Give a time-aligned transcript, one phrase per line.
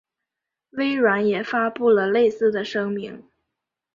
[0.71, 3.23] 微软也发布了类似的声明。